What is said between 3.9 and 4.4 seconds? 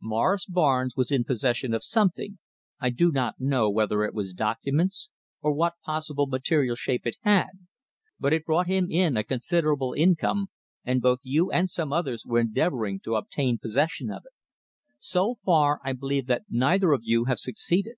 it was